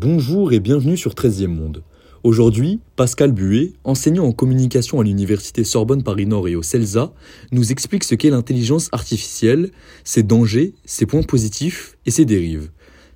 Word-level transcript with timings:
Bonjour 0.00 0.52
et 0.52 0.60
bienvenue 0.60 0.96
sur 0.96 1.14
13e 1.14 1.48
Monde. 1.48 1.82
Aujourd'hui, 2.22 2.78
Pascal 2.94 3.32
Buet, 3.32 3.72
enseignant 3.82 4.26
en 4.26 4.30
communication 4.30 5.00
à 5.00 5.02
l'université 5.02 5.64
Sorbonne 5.64 6.04
Paris-Nord 6.04 6.46
et 6.46 6.54
au 6.54 6.62
CELSA, 6.62 7.10
nous 7.50 7.72
explique 7.72 8.04
ce 8.04 8.14
qu'est 8.14 8.30
l'intelligence 8.30 8.90
artificielle, 8.92 9.72
ses 10.04 10.22
dangers, 10.22 10.74
ses 10.84 11.04
points 11.04 11.24
positifs 11.24 11.98
et 12.06 12.12
ses 12.12 12.24
dérives. 12.24 12.70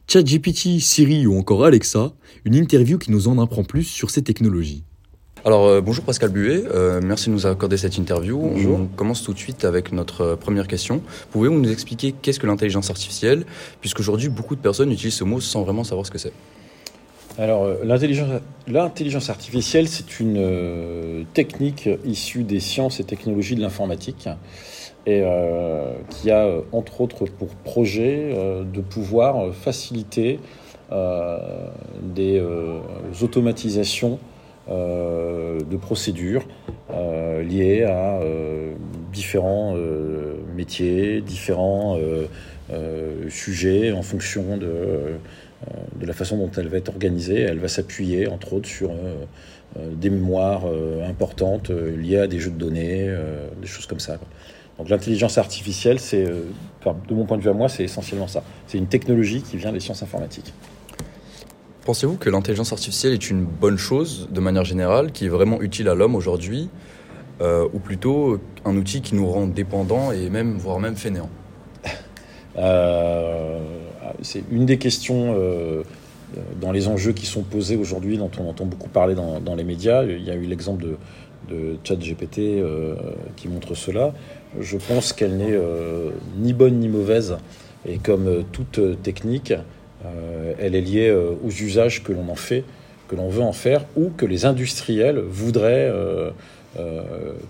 ChatGPT, 0.08 0.80
Siri 0.80 1.24
ou 1.28 1.38
encore 1.38 1.64
Alexa, 1.64 2.14
une 2.44 2.56
interview 2.56 2.98
qui 2.98 3.12
nous 3.12 3.28
en 3.28 3.38
apprend 3.38 3.62
plus 3.62 3.84
sur 3.84 4.10
ces 4.10 4.22
technologies. 4.22 4.82
Alors 5.44 5.66
euh, 5.66 5.80
bonjour 5.80 6.04
Pascal 6.04 6.30
Buet, 6.30 6.64
euh, 6.66 7.00
merci 7.00 7.28
de 7.28 7.34
nous 7.34 7.46
accorder 7.46 7.76
cette 7.76 7.96
interview. 7.96 8.40
Bonjour. 8.40 8.80
On 8.80 8.86
commence 8.86 9.22
tout 9.22 9.32
de 9.32 9.38
suite 9.38 9.64
avec 9.64 9.92
notre 9.92 10.20
euh, 10.22 10.36
première 10.36 10.66
question. 10.66 11.00
Pouvez-vous 11.30 11.60
nous 11.60 11.70
expliquer 11.70 12.10
qu'est-ce 12.10 12.40
que 12.40 12.48
l'intelligence 12.48 12.90
artificielle? 12.90 13.46
Puisqu'aujourd'hui 13.80 14.28
beaucoup 14.28 14.56
de 14.56 14.60
personnes 14.60 14.90
utilisent 14.90 15.14
ce 15.14 15.24
mot 15.24 15.40
sans 15.40 15.62
vraiment 15.62 15.84
savoir 15.84 16.06
ce 16.06 16.10
que 16.10 16.18
c'est. 16.18 16.32
Alors, 17.38 17.64
euh, 17.64 17.76
l'intelligence, 17.84 19.30
artificielle, 19.30 19.88
c'est 19.88 20.20
une 20.20 20.36
euh, 20.36 21.22
technique 21.32 21.88
issue 22.04 22.42
des 22.42 22.60
sciences 22.60 23.00
et 23.00 23.04
technologies 23.04 23.54
de 23.54 23.62
l'informatique 23.62 24.28
euh, 25.08 25.94
qui 26.10 26.30
a, 26.30 26.46
entre 26.72 27.00
autres, 27.00 27.24
pour 27.24 27.48
projet 27.48 28.34
de 28.72 28.80
pouvoir 28.80 29.54
faciliter 29.54 30.38
des 32.02 32.42
automatisations 33.22 34.18
de 34.68 35.76
procédures 35.80 36.44
liées 37.42 37.82
à 37.84 38.20
différents 39.12 39.74
métiers, 40.54 41.20
différents 41.22 41.98
sujets 43.28 43.90
en 43.90 44.02
fonction 44.02 44.56
de, 44.58 45.18
de 46.00 46.06
la 46.06 46.12
façon 46.12 46.36
dont 46.36 46.50
elle 46.56 46.68
va 46.68 46.78
être 46.78 46.88
organisée. 46.88 47.40
Elle 47.40 47.58
va 47.58 47.68
s'appuyer, 47.68 48.28
entre 48.28 48.52
autres, 48.54 48.68
sur 48.68 48.90
euh, 48.90 49.24
euh, 49.78 49.90
des 49.94 50.10
mémoires 50.10 50.62
euh, 50.66 51.08
importantes 51.08 51.70
euh, 51.70 51.96
liées 51.96 52.18
à 52.18 52.26
des 52.26 52.38
jeux 52.38 52.50
de 52.50 52.58
données, 52.58 53.06
euh, 53.08 53.48
des 53.60 53.68
choses 53.68 53.86
comme 53.86 54.00
ça. 54.00 54.18
Donc 54.78 54.88
l'intelligence 54.88 55.38
artificielle, 55.38 56.00
c'est, 56.00 56.24
euh, 56.24 56.42
de 57.08 57.14
mon 57.14 57.24
point 57.26 57.36
de 57.36 57.42
vue 57.42 57.50
à 57.50 57.52
moi, 57.52 57.68
c'est 57.68 57.84
essentiellement 57.84 58.28
ça. 58.28 58.42
C'est 58.66 58.78
une 58.78 58.88
technologie 58.88 59.42
qui 59.42 59.56
vient 59.56 59.72
des 59.72 59.80
sciences 59.80 60.02
informatiques. 60.02 60.52
Pensez-vous 61.84 62.16
que 62.16 62.30
l'intelligence 62.30 62.72
artificielle 62.72 63.12
est 63.12 63.30
une 63.30 63.44
bonne 63.44 63.78
chose 63.78 64.28
de 64.30 64.40
manière 64.40 64.64
générale, 64.64 65.12
qui 65.12 65.26
est 65.26 65.28
vraiment 65.28 65.60
utile 65.60 65.88
à 65.88 65.94
l'homme 65.94 66.14
aujourd'hui, 66.14 66.68
euh, 67.40 67.68
ou 67.72 67.78
plutôt 67.78 68.38
un 68.64 68.76
outil 68.76 69.00
qui 69.02 69.14
nous 69.14 69.28
rend 69.28 69.46
dépendants 69.46 70.12
et 70.12 70.30
même, 70.30 70.56
voire 70.58 70.78
même 70.78 70.96
fainéants? 70.96 71.30
Euh, 72.56 73.21
c'est 74.22 74.42
une 74.50 74.66
des 74.66 74.78
questions 74.78 75.34
euh, 75.36 75.82
dans 76.60 76.72
les 76.72 76.88
enjeux 76.88 77.12
qui 77.12 77.26
sont 77.26 77.42
posés 77.42 77.76
aujourd'hui, 77.76 78.16
dont 78.16 78.30
on 78.38 78.48
entend 78.48 78.64
beaucoup 78.64 78.88
parler 78.88 79.14
dans, 79.14 79.54
les 79.54 79.64
médias. 79.64 80.04
Il 80.04 80.24
y 80.24 80.30
a 80.30 80.34
eu 80.34 80.46
l'exemple 80.46 80.84
de, 80.84 80.96
de 81.54 81.76
ChatGPT 81.84 82.38
euh, 82.38 82.94
qui 83.36 83.48
montre 83.48 83.74
cela. 83.74 84.14
Je 84.60 84.76
pense 84.76 85.12
qu'elle 85.12 85.36
n'est 85.36 85.52
euh, 85.52 86.10
ni 86.38 86.52
bonne 86.52 86.78
ni 86.78 86.88
mauvaise, 86.88 87.36
et 87.86 87.98
comme 87.98 88.28
euh, 88.28 88.42
toute 88.52 88.78
euh, 88.78 88.94
technique, 88.94 89.52
euh, 90.04 90.52
elle 90.58 90.74
est 90.74 90.80
liée 90.80 91.08
euh, 91.08 91.32
aux 91.44 91.50
usages 91.50 92.02
que 92.02 92.12
l'on 92.12 92.28
en 92.28 92.34
fait, 92.34 92.64
que 93.08 93.16
l'on 93.16 93.28
veut 93.28 93.42
en 93.42 93.52
faire, 93.52 93.84
ou 93.96 94.10
que 94.10 94.26
les 94.26 94.44
industriels 94.44 95.18
voudraient 95.18 95.90
euh, 95.90 96.30
euh, 96.78 97.02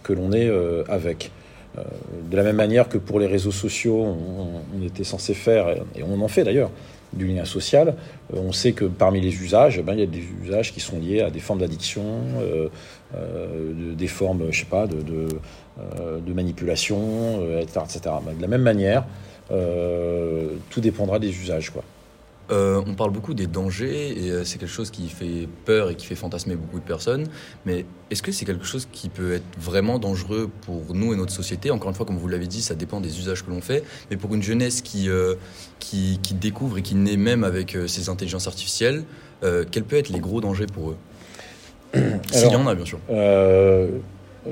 que 0.02 0.12
l'on 0.12 0.32
ait 0.32 0.48
euh, 0.48 0.84
avec. 0.88 1.30
Euh, 1.78 1.82
de 2.30 2.36
la 2.36 2.42
même 2.42 2.56
manière 2.56 2.88
que 2.88 2.98
pour 2.98 3.18
les 3.18 3.26
réseaux 3.26 3.52
sociaux, 3.52 3.96
on, 3.96 4.86
était 4.86 5.04
censé 5.04 5.34
faire, 5.34 5.68
et 5.94 6.02
on 6.02 6.20
en 6.20 6.28
fait 6.28 6.44
d'ailleurs, 6.44 6.70
du 7.12 7.26
lien 7.26 7.44
social, 7.44 7.94
euh, 8.34 8.38
on 8.38 8.52
sait 8.52 8.72
que 8.72 8.84
parmi 8.84 9.20
les 9.20 9.34
usages, 9.42 9.78
eh 9.78 9.82
ben, 9.82 9.94
il 9.94 10.00
y 10.00 10.02
a 10.02 10.06
des 10.06 10.24
usages 10.44 10.72
qui 10.72 10.80
sont 10.80 10.98
liés 10.98 11.20
à 11.20 11.30
des 11.30 11.40
formes 11.40 11.60
d'addiction, 11.60 12.02
euh, 12.40 12.68
de- 13.14 13.94
des 13.94 14.06
formes, 14.06 14.50
je 14.50 14.61
sais 14.61 14.66
pas, 14.66 14.86
de, 14.86 15.28
manipulation, 16.34 17.58
etc., 17.58 17.80
etc. 17.84 18.14
De 18.36 18.42
la 18.42 18.48
même 18.48 18.62
manière, 18.62 19.05
tout 19.48 20.80
dépendra 20.80 21.18
des 21.18 21.28
usages. 21.28 21.70
Quoi. 21.70 21.82
Euh, 22.52 22.83
on 22.86 22.95
parle 22.95 23.11
beaucoup 23.13 23.33
des 23.35 23.46
dangers 23.46 24.27
et 24.27 24.30
euh, 24.30 24.45
c'est 24.45 24.58
quelque 24.58 24.70
chose 24.70 24.90
qui 24.90 25.08
fait 25.08 25.48
peur 25.64 25.89
et 25.90 25.95
qui 25.95 26.07
fait 26.07 26.14
fantasmer 26.14 26.55
beaucoup 26.55 26.79
de 26.79 26.85
personnes. 26.85 27.27
Mais 27.64 27.86
est-ce 28.11 28.23
que 28.23 28.30
c'est 28.30 28.45
quelque 28.45 28.64
chose 28.67 28.86
qui 28.92 29.08
peut 29.08 29.33
être 29.33 29.45
vraiment 29.58 29.98
dangereux 29.98 30.51
pour 30.67 30.95
nous 30.95 31.14
et 31.14 31.17
notre 31.17 31.33
société? 31.33 31.70
Encore 31.70 31.89
une 31.89 31.95
fois, 31.96 32.05
comme 32.05 32.18
vous 32.18 32.29
l'avez 32.29 32.46
dit, 32.46 32.61
ça 32.61 32.74
dépend 32.74 33.01
des 33.01 33.18
usages 33.18 33.42
que 33.45 33.51
l'on 33.51 33.62
fait. 33.62 33.83
Mais 34.11 34.17
pour 34.18 34.35
une 34.35 34.42
jeunesse 34.42 34.83
qui, 34.83 35.08
euh, 35.08 35.35
qui, 35.79 36.20
qui 36.23 36.35
découvre 36.35 36.77
et 36.79 36.83
qui 36.83 36.95
naît 36.95 37.17
même 37.17 37.42
avec 37.42 37.74
euh, 37.74 37.86
ces 37.86 38.08
intelligences 38.11 38.46
artificielles, 38.46 39.05
quels 39.73 39.83
peuvent 39.83 39.98
être 39.98 40.11
les 40.11 40.20
gros 40.20 40.41
dangers 40.41 40.67
pour 40.73 40.91
eux? 40.91 40.96
S'il 42.30 42.52
y 42.52 42.55
en 42.55 42.64
a, 42.68 42.77
bien 42.77 42.85
sûr. 42.85 43.01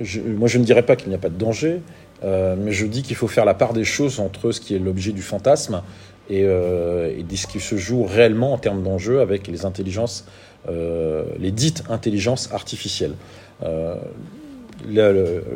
Je- 0.03 0.21
moi, 0.21 0.49
je 0.49 0.59
ne 0.59 0.65
dirais 0.65 0.83
pas 0.83 0.97
qu'il 0.97 1.09
n'y 1.09 1.15
a 1.15 1.19
pas 1.19 1.29
de 1.29 1.37
danger, 1.39 1.81
euh, 2.23 2.55
mais 2.59 2.73
je 2.73 2.87
dis 2.87 3.03
qu'il 3.03 3.17
faut 3.17 3.29
faire 3.29 3.45
la 3.45 3.55
part 3.55 3.73
des 3.73 3.85
choses 3.85 4.21
entre 4.21 4.53
ce 4.53 4.61
qui 4.61 4.75
est 4.75 4.79
l'objet 4.79 5.13
du 5.13 5.23
fantasme 5.23 5.83
et, 6.31 6.43
de 6.45 7.37
ce 7.37 7.47
qui 7.47 7.61
se 7.61 7.77
joue 7.77 8.05
réellement 8.05 8.53
en 8.53 8.59
termes 8.59 8.83
d'enjeux 8.83 9.21
avec 9.21 9.47
les 9.49 9.65
intelligences, 9.65 10.25
euh, 10.69 11.25
les 11.39 11.53
dites 11.53 11.85
intelligences 11.89 12.51
artificielles. 12.53 13.15
Euh, 13.63 13.97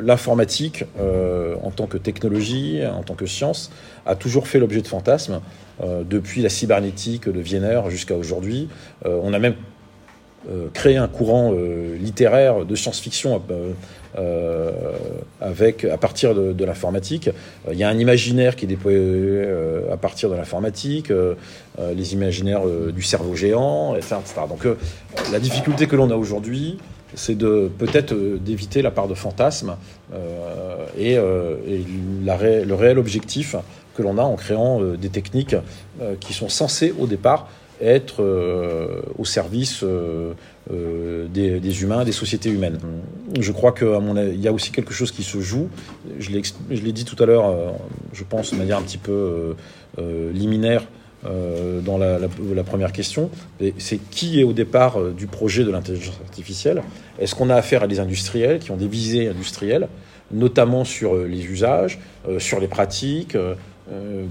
L'informatique, 0.02 0.84
euh, 1.00 1.56
en 1.62 1.70
tant 1.70 1.86
que 1.86 1.96
technologie, 1.96 2.82
en 2.86 3.02
tant 3.02 3.14
que 3.14 3.24
science, 3.24 3.70
a 4.04 4.16
toujours 4.16 4.46
fait 4.46 4.58
l'objet 4.58 4.82
de 4.82 4.86
fantasmes, 4.86 5.40
depuis 5.82 6.42
la 6.42 6.50
cybernétique 6.50 7.28
de 7.28 7.40
Wiener 7.40 7.80
jusqu'à 7.88 8.16
aujourd'hui. 8.16 8.68
On 9.02 9.32
a 9.32 9.38
même 9.38 9.54
euh, 10.50 10.68
créé 10.74 10.98
un 10.98 11.08
courant 11.08 11.54
euh, 11.54 11.96
littéraire 11.96 12.66
de 12.66 12.74
science-fiction 12.74 13.40
euh, 14.18 14.70
avec, 15.40 15.84
à 15.84 15.96
partir 15.96 16.34
de, 16.34 16.64
l'informatique. 16.64 17.30
Il 17.72 17.78
y 17.78 17.84
a 17.84 17.88
un 17.88 17.98
imaginaire 17.98 18.54
qui 18.54 18.66
est 18.66 18.68
déployé 18.68 19.42
à 19.90 19.96
partir 19.96 20.28
de 20.28 20.34
l'informatique, 20.34 21.10
les 21.78 22.12
imaginaires 22.12 22.62
du 22.94 23.02
cerveau 23.02 23.34
géant, 23.34 23.96
etc. 23.96 24.14
Donc 24.48 24.66
la 25.32 25.40
difficulté 25.40 25.86
que 25.86 25.96
l'on 25.96 26.10
a 26.10 26.16
aujourd'hui, 26.16 26.78
c'est 27.14 27.36
de 27.36 27.70
peut-être 27.78 28.14
d'éviter 28.14 28.82
la 28.82 28.90
part 28.90 29.08
de 29.08 29.14
fantasme 29.14 29.76
et, 30.98 31.16
le 31.16 32.74
réel 32.74 32.98
objectif 32.98 33.56
que 33.94 34.02
l'on 34.02 34.18
a 34.18 34.22
en 34.22 34.36
créant 34.36 34.80
des 34.80 35.08
techniques 35.08 35.56
qui 36.20 36.32
sont 36.32 36.48
censées 36.48 36.94
au 36.98 37.06
départ 37.06 37.48
être 37.80 38.22
euh, 38.22 39.02
au 39.18 39.24
service 39.24 39.82
euh, 39.82 40.32
euh, 40.72 41.26
des, 41.28 41.82
humains, 41.82 42.04
des 42.04 42.12
sociétés 42.12 42.50
humaines. 42.50 42.78
Je 43.38 43.52
crois 43.52 43.72
qu'il 43.72 44.40
y 44.40 44.48
a 44.48 44.52
aussi 44.52 44.70
quelque 44.70 44.94
chose 44.94 45.12
qui 45.12 45.22
se 45.22 45.40
joue. 45.40 45.68
Je 46.18 46.30
l'ai 46.30 46.92
dit 46.92 47.04
tout 47.04 47.20
à 47.22 47.26
l'heure, 47.26 47.74
je 48.12 48.24
pense 48.24 48.52
de 48.52 48.56
manière 48.56 48.78
un 48.78 48.82
petit 48.82 48.98
peu 48.98 49.54
liminaire 50.32 50.84
dans 51.24 51.98
la, 51.98 52.64
première 52.64 52.92
question. 52.92 53.30
C'est 53.78 53.98
qui 54.10 54.40
est 54.40 54.44
au 54.44 54.52
départ 54.52 55.00
du 55.12 55.26
projet 55.26 55.64
de 55.64 55.70
l'intelligence 55.70 56.18
artificielle? 56.24 56.82
Est-ce 57.18 57.34
qu'on 57.34 57.50
a 57.50 57.56
affaire 57.56 57.82
à 57.82 57.86
des 57.86 58.00
industriels 58.00 58.58
qui 58.58 58.70
ont 58.70 58.76
des 58.76 58.88
visées 58.88 59.28
industrielles, 59.28 59.88
notamment 60.30 60.84
sur 60.84 61.16
les 61.16 61.44
usages, 61.44 61.98
sur 62.38 62.60
les 62.60 62.68
pratiques, 62.68 63.36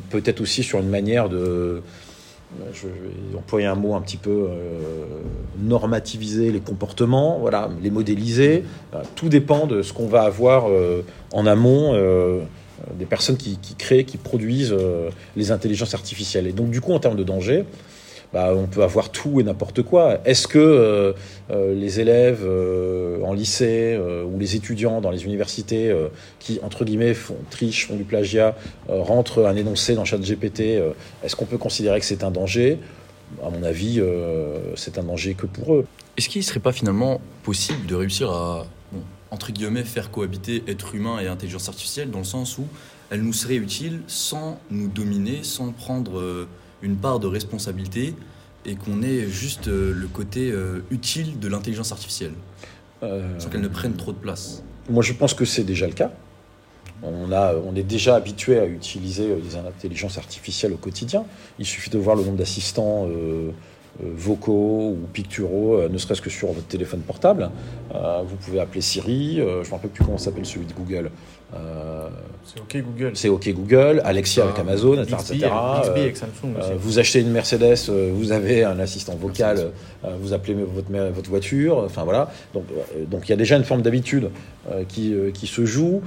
peut-être 0.10 0.42
aussi 0.42 0.64
sur 0.64 0.80
une 0.80 0.90
manière 0.90 1.30
de 1.30 1.84
je 2.74 2.88
vais 2.88 3.38
employer 3.38 3.68
un 3.68 3.76
mot 3.76 3.96
un 3.96 4.02
petit 4.02 4.18
peu 4.18 4.48
euh, 4.50 5.06
normativiser 5.62 6.52
les 6.52 6.60
comportements, 6.60 7.40
voilà, 7.40 7.70
les 7.82 7.90
modéliser. 7.90 8.64
Voilà, 8.92 9.06
tout 9.16 9.30
dépend 9.30 9.68
de 9.68 9.82
ce 9.82 9.94
qu'on 9.94 10.08
va 10.08 10.24
avoir 10.24 10.70
euh, 10.70 11.04
en 11.32 11.46
amont 11.46 11.94
euh, 11.94 12.42
des 12.98 13.06
personnes 13.06 13.38
qui, 13.38 13.58
qui 13.58 13.76
créent, 13.76 14.04
qui 14.04 14.18
produisent 14.18 14.76
euh, 14.78 15.10
les 15.36 15.52
intelligences 15.52 15.94
artificielles. 15.94 16.48
Et 16.48 16.54
donc, 16.54 16.70
du 16.70 16.82
coup, 16.82 16.94
en 16.94 17.00
termes 17.00 17.16
de 17.16 17.24
danger, 17.24 17.66
bah, 18.34 18.52
on 18.56 18.66
peut 18.66 18.82
avoir 18.82 19.12
tout 19.12 19.40
et 19.40 19.44
n'importe 19.44 19.84
quoi. 19.84 20.18
Est-ce 20.26 20.48
que 20.48 20.58
euh, 20.58 21.14
euh, 21.52 21.76
les 21.76 22.00
élèves 22.00 22.42
euh, 22.44 23.22
en 23.24 23.34
lycée 23.34 24.00
ou 24.26 24.40
les 24.40 24.56
étudiants 24.56 25.02
dans 25.02 25.12
les 25.12 25.24
universités 25.26 25.94
qui, 26.40 26.60
entre 26.64 26.84
guillemets, 26.84 27.14
font, 27.14 27.38
trichent, 27.52 27.88
font 27.88 27.96
du 27.96 28.04
plagiat, 28.04 28.56
rentrent 28.90 29.46
un 29.46 29.56
énoncé 29.56 29.94
dans 29.94 30.04
ChatGPT, 30.04 30.82
est-ce 31.24 31.36
qu'on 31.36 31.46
peut 31.46 31.58
considérer 31.58 32.00
que 32.00 32.06
c'est 32.06 32.24
un 32.24 32.32
danger? 32.32 32.80
À 33.44 33.50
mon 33.50 33.64
avis, 33.64 34.02
c'est 34.76 34.98
un 34.98 35.04
danger 35.04 35.36
que 35.36 35.46
pour 35.46 35.76
eux. 35.76 35.86
Est-ce 36.18 36.30
qu'il 36.30 36.40
ne 36.40 36.46
serait 36.46 36.60
pas 36.60 36.72
finalement 36.72 37.22
possible 37.44 37.86
de 37.86 37.96
réussir 37.96 38.32
à, 38.32 38.66
entre 39.32 39.52
guillemets, 39.52 39.84
faire 39.84 40.12
cohabiter 40.12 40.64
être 40.68 40.96
humain 40.96 41.20
et 41.20 41.28
intelligence 41.28 41.70
artificielle 41.70 42.10
dans 42.10 42.20
le 42.20 42.26
sens 42.26 42.58
où 42.58 42.66
elle 43.12 43.22
nous 43.22 43.34
serait 43.34 43.56
utile 43.56 44.02
sans 44.08 44.60
nous 44.72 44.88
dominer, 44.88 45.44
sans 45.44 45.72
prendre 45.72 46.48
une 46.84 46.98
part 46.98 47.20
de 47.20 47.28
responsabilité 47.28 48.14
et 48.66 48.76
qu'on 48.76 49.02
ait 49.02 49.28
juste 49.28 49.68
euh, 49.68 49.92
le 49.94 50.08
côté 50.08 50.52
euh, 50.52 50.84
utile 50.92 51.40
de 51.40 51.48
l'intelligence 51.48 51.92
artificielle, 51.92 52.34
Euh, 53.02 53.38
sans 53.40 53.50
qu'elle 53.50 53.62
ne 53.62 53.68
prenne 53.68 53.96
trop 53.96 54.14
de 54.14 54.18
place 54.18 54.64
Moi, 54.90 55.04
je 55.04 55.12
pense 55.14 55.34
que 55.34 55.44
c'est 55.44 55.66
déjà 55.66 55.88
le 55.88 55.94
cas. 55.94 56.12
On, 57.02 57.34
a, 57.34 57.54
on 57.56 57.76
est 57.76 57.84
déjà 57.84 58.16
habitué 58.16 58.58
à 58.58 58.66
utiliser 58.66 59.28
des 59.36 59.58
intelligences 59.58 60.18
artificielles 60.18 60.72
au 60.72 60.78
quotidien. 60.78 61.26
Il 61.60 61.66
suffit 61.66 61.90
de 61.90 61.98
voir 61.98 62.16
le 62.16 62.24
nombre 62.24 62.38
d'assistants 62.38 63.08
euh, 63.10 63.52
vocaux 64.02 64.90
ou 64.92 65.08
picturaux, 65.12 65.88
ne 65.88 65.98
serait-ce 65.98 66.22
que 66.22 66.30
sur 66.30 66.48
votre 66.48 66.68
téléphone 66.68 67.02
portable. 67.02 67.50
vous 67.92 68.36
pouvez 68.38 68.60
appeler 68.60 68.82
Siri, 68.82 69.36
je 69.38 69.42
ne 69.42 69.48
me 69.60 69.72
rappelle 69.72 69.92
plus 69.92 70.04
comment 70.04 70.18
s'appelle 70.18 70.46
celui 70.46 70.66
de 70.66 70.74
Google. 70.74 71.12
c'est 72.44 72.60
OK 72.60 72.84
Google. 72.84 73.12
C'est 73.14 73.30
OK 73.30 73.50
Google, 73.50 74.02
Alexia 74.04 74.46
avec 74.46 74.58
Amazon, 74.60 75.02
etc. 75.02 75.48
avec 75.84 76.18
Samsung 76.18 76.56
aussi. 76.60 76.72
vous 76.78 77.00
achetez 77.00 77.22
une 77.22 77.32
Mercedes, 77.32 77.90
vous 78.14 78.32
avez 78.32 78.64
un 78.64 78.80
assistant 78.80 79.16
vocal, 79.16 79.72
vous 80.04 80.34
appelez 80.34 80.56
votre, 80.56 80.92
votre 81.14 81.30
voiture, 81.30 81.78
enfin 81.78 82.04
voilà. 82.04 82.32
Donc 82.54 82.66
donc 83.10 83.28
il 83.28 83.30
y 83.30 83.34
a 83.34 83.38
déjà 83.38 83.58
une 83.58 83.64
forme 83.64 83.84
d'habitude 83.84 84.30
qui, 84.88 85.16
qui 85.34 85.48
se 85.48 85.66
joue. 85.66 86.02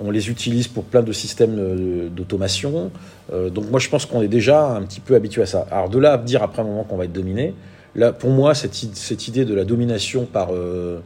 On 0.00 0.10
les 0.10 0.30
utilise 0.30 0.68
pour 0.68 0.84
plein 0.84 1.02
de 1.02 1.12
systèmes 1.12 2.08
d'automation. 2.10 2.90
Euh, 3.32 3.50
donc 3.50 3.70
moi, 3.70 3.80
je 3.80 3.88
pense 3.88 4.06
qu'on 4.06 4.22
est 4.22 4.28
déjà 4.28 4.68
un 4.68 4.82
petit 4.82 5.00
peu 5.00 5.14
habitué 5.14 5.42
à 5.42 5.46
ça. 5.46 5.66
Alors 5.70 5.88
de 5.88 5.98
là 5.98 6.12
à 6.12 6.18
dire 6.18 6.42
après 6.42 6.62
un 6.62 6.64
moment 6.64 6.84
qu'on 6.84 6.96
va 6.96 7.04
être 7.04 7.12
dominé, 7.12 7.54
là, 7.94 8.12
pour 8.12 8.30
moi, 8.30 8.54
cette, 8.54 8.74
cette 8.74 9.28
idée 9.28 9.44
de 9.44 9.54
la 9.54 9.64
domination 9.64 10.26
par, 10.26 10.48
euh, 10.52 11.00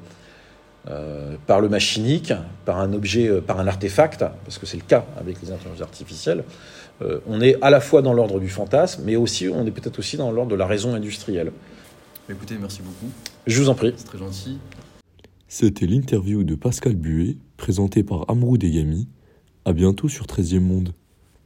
euh, 0.88 1.36
par 1.46 1.60
le 1.60 1.68
machinique, 1.68 2.32
par 2.64 2.78
un 2.78 2.92
objet, 2.92 3.30
par 3.40 3.60
un 3.60 3.66
artefact, 3.66 4.24
parce 4.44 4.58
que 4.58 4.66
c'est 4.66 4.78
le 4.78 4.84
cas 4.84 5.04
avec 5.18 5.40
les 5.42 5.52
intelligences 5.52 5.82
artificielles, 5.82 6.44
on 7.26 7.40
est 7.40 7.56
à 7.62 7.70
la 7.70 7.80
fois 7.80 8.02
dans 8.02 8.12
l'ordre 8.12 8.38
du 8.40 8.50
fantasme, 8.50 9.04
mais 9.06 9.16
aussi 9.16 9.48
on 9.48 9.64
est 9.64 9.70
peut-être 9.70 9.98
aussi 9.98 10.18
dans 10.18 10.30
l'ordre 10.30 10.50
de 10.50 10.56
la 10.56 10.66
raison 10.66 10.92
industrielle. 10.92 11.50
Écoutez, 12.28 12.56
merci 12.60 12.82
beaucoup. 12.82 13.10
Je 13.46 13.60
vous 13.60 13.70
en 13.70 13.74
prie. 13.74 13.92
C'est 13.96 14.04
très 14.04 14.18
gentil. 14.18 14.58
C'était 15.48 15.86
l'interview 15.86 16.44
de 16.44 16.54
Pascal 16.54 16.94
Buet, 16.94 17.36
présentée 17.60 18.02
par 18.02 18.24
Amrou 18.30 18.56
Degami. 18.56 19.06
À 19.66 19.74
bientôt 19.74 20.08
sur 20.08 20.24
13e 20.24 20.60
Monde. 20.60 20.94